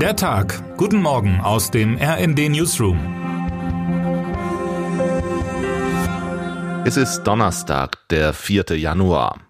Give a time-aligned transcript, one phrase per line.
[0.00, 0.76] Der Tag.
[0.76, 2.98] Guten Morgen aus dem RND Newsroom.
[6.84, 8.76] Es ist Donnerstag, der 4.
[8.76, 9.40] Januar.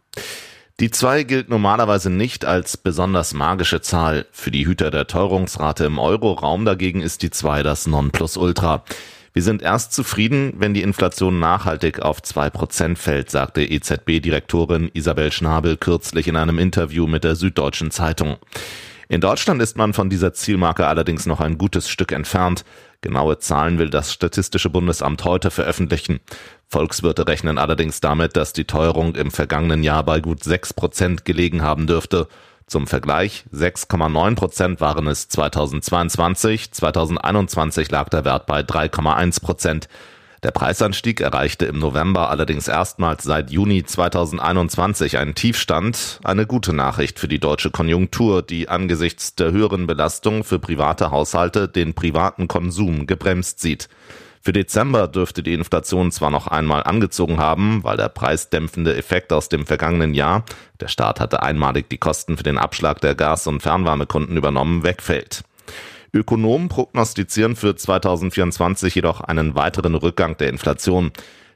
[0.78, 4.26] Die 2 gilt normalerweise nicht als besonders magische Zahl.
[4.30, 8.84] Für die Hüter der Teuerungsrate im Euroraum dagegen ist die 2 das Nonplusultra.
[9.32, 15.76] Wir sind erst zufrieden, wenn die Inflation nachhaltig auf 2% fällt, sagte EZB-Direktorin Isabel Schnabel
[15.76, 18.36] kürzlich in einem Interview mit der Süddeutschen Zeitung.
[19.08, 22.64] In Deutschland ist man von dieser Zielmarke allerdings noch ein gutes Stück entfernt.
[23.02, 26.18] Genaue Zahlen will das Statistische Bundesamt heute veröffentlichen.
[26.66, 31.62] Volkswirte rechnen allerdings damit, dass die Teuerung im vergangenen Jahr bei gut 6 Prozent gelegen
[31.62, 32.26] haben dürfte.
[32.66, 39.88] Zum Vergleich, 6,9 Prozent waren es 2022, 2021 lag der Wert bei 3,1 Prozent.
[40.46, 47.18] Der Preisanstieg erreichte im November allerdings erstmals seit Juni 2021 einen Tiefstand, eine gute Nachricht
[47.18, 53.08] für die deutsche Konjunktur, die angesichts der höheren Belastung für private Haushalte den privaten Konsum
[53.08, 53.88] gebremst sieht.
[54.40, 59.48] Für Dezember dürfte die Inflation zwar noch einmal angezogen haben, weil der preisdämpfende Effekt aus
[59.48, 60.44] dem vergangenen Jahr,
[60.78, 65.42] der Staat hatte einmalig die Kosten für den Abschlag der Gas- und Fernwärmekunden übernommen, wegfällt.
[66.12, 71.12] Ökonomen prognostizieren für 2024 jedoch einen weiteren Rückgang der Inflation.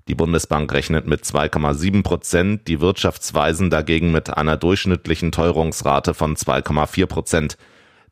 [0.08, 7.06] Die Bundesbank rechnet mit 2,7 Prozent, die Wirtschaftsweisen dagegen mit einer durchschnittlichen Teuerungsrate von 2,4
[7.06, 7.56] Prozent.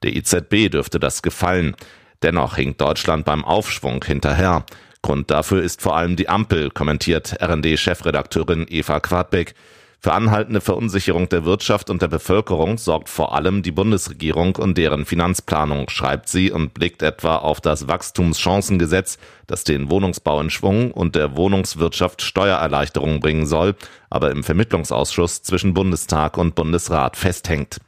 [0.02, 1.74] Der EZB dürfte das gefallen.
[2.22, 4.64] Dennoch hinkt Deutschland beim Aufschwung hinterher.
[5.02, 9.54] Grund dafür ist vor allem die Ampel, kommentiert RD-Chefredakteurin Eva Quadbeck.
[10.00, 15.04] Für anhaltende Verunsicherung der Wirtschaft und der Bevölkerung sorgt vor allem die Bundesregierung und deren
[15.04, 21.16] Finanzplanung, schreibt sie und blickt etwa auf das Wachstumschancengesetz, das den Wohnungsbau in Schwung und
[21.16, 23.74] der Wohnungswirtschaft Steuererleichterungen bringen soll,
[24.08, 27.80] aber im Vermittlungsausschuss zwischen Bundestag und Bundesrat festhängt.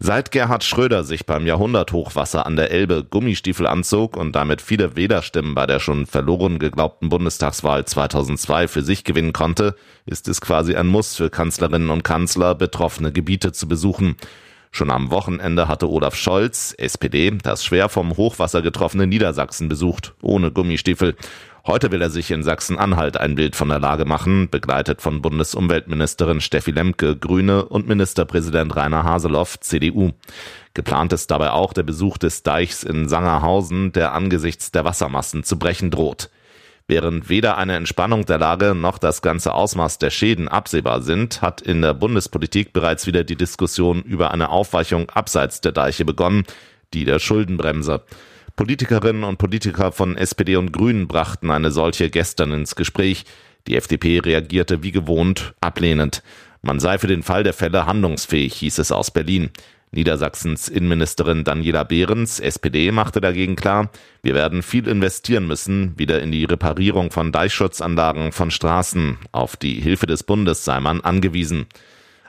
[0.00, 5.56] Seit Gerhard Schröder sich beim Jahrhunderthochwasser an der Elbe Gummistiefel anzog und damit viele Wählerstimmen
[5.56, 9.74] bei der schon verloren geglaubten Bundestagswahl 2002 für sich gewinnen konnte,
[10.06, 14.16] ist es quasi ein Muss für Kanzlerinnen und Kanzler, betroffene Gebiete zu besuchen.
[14.70, 20.50] Schon am Wochenende hatte Olaf Scholz, SPD, das schwer vom Hochwasser getroffene Niedersachsen besucht, ohne
[20.50, 21.16] Gummistiefel.
[21.66, 26.40] Heute will er sich in Sachsen-Anhalt ein Bild von der Lage machen, begleitet von Bundesumweltministerin
[26.40, 30.12] Steffi Lemke, Grüne und Ministerpräsident Rainer Haseloff, CDU.
[30.72, 35.58] Geplant ist dabei auch der Besuch des Deichs in Sangerhausen, der angesichts der Wassermassen zu
[35.58, 36.30] brechen droht.
[36.90, 41.60] Während weder eine Entspannung der Lage noch das ganze Ausmaß der Schäden absehbar sind, hat
[41.60, 46.44] in der Bundespolitik bereits wieder die Diskussion über eine Aufweichung abseits der Deiche begonnen,
[46.94, 48.04] die der Schuldenbremse.
[48.56, 53.26] Politikerinnen und Politiker von SPD und Grünen brachten eine solche gestern ins Gespräch.
[53.66, 56.22] Die FDP reagierte wie gewohnt ablehnend.
[56.62, 59.50] Man sei für den Fall der Fälle handlungsfähig, hieß es aus Berlin.
[59.90, 63.90] Niedersachsens Innenministerin Daniela Behrens, SPD, machte dagegen klar,
[64.22, 69.18] wir werden viel investieren müssen, wieder in die Reparierung von Deichschutzanlagen von Straßen.
[69.32, 71.66] Auf die Hilfe des Bundes sei man angewiesen.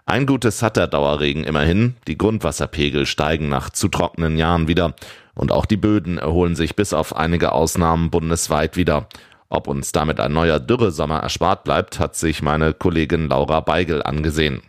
[0.06, 1.96] Ein Gutes hat der Dauerregen immerhin.
[2.08, 4.96] Die Grundwasserpegel steigen nach zu trockenen Jahren wieder.
[5.36, 9.08] Und auch die Böden erholen sich bis auf einige Ausnahmen bundesweit wieder.
[9.50, 14.62] Ob uns damit ein neuer Dürresommer erspart bleibt, hat sich meine Kollegin Laura Beigel angesehen.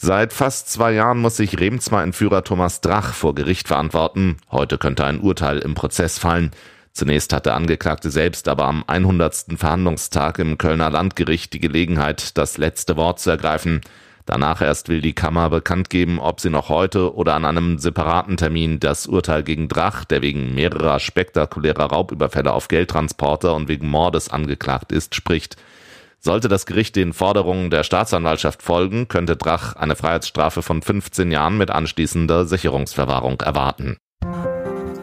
[0.00, 4.36] Seit fast zwei Jahren muss sich Remsmar-Entführer Thomas Drach vor Gericht verantworten.
[4.52, 6.52] Heute könnte ein Urteil im Prozess fallen.
[6.92, 9.46] Zunächst hat der Angeklagte selbst aber am 100.
[9.56, 13.80] Verhandlungstag im Kölner Landgericht die Gelegenheit, das letzte Wort zu ergreifen.
[14.24, 18.36] Danach erst will die Kammer bekannt geben, ob sie noch heute oder an einem separaten
[18.36, 24.28] Termin das Urteil gegen Drach, der wegen mehrerer spektakulärer Raubüberfälle auf Geldtransporter und wegen Mordes
[24.28, 25.56] angeklagt ist, spricht.
[26.20, 31.56] Sollte das Gericht den Forderungen der Staatsanwaltschaft folgen, könnte Drach eine Freiheitsstrafe von 15 Jahren
[31.56, 33.96] mit anschließender Sicherungsverwahrung erwarten.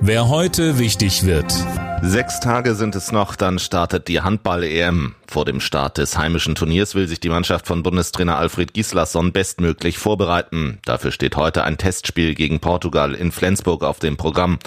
[0.02, 1.54] Wer heute wichtig wird.
[2.02, 5.16] Sechs Tage sind es noch, dann startet die Handball-EM.
[5.26, 9.98] Vor dem Start des heimischen Turniers will sich die Mannschaft von Bundestrainer Alfred Gislason bestmöglich
[9.98, 10.80] vorbereiten.
[10.86, 14.60] Dafür steht heute ein Testspiel gegen Portugal in Flensburg auf dem Programm.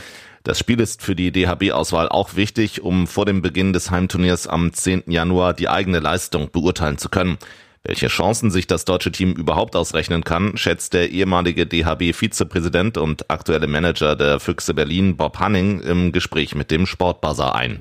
[0.48, 4.72] Das Spiel ist für die DHB-Auswahl auch wichtig, um vor dem Beginn des Heimturniers am
[4.72, 5.02] 10.
[5.08, 7.36] Januar die eigene Leistung beurteilen zu können.
[7.84, 13.66] Welche Chancen sich das deutsche Team überhaupt ausrechnen kann, schätzt der ehemalige DHB-Vizepräsident und aktuelle
[13.66, 17.80] Manager der Füchse Berlin, Bob Hanning, im Gespräch mit dem Sportbuzzer ein.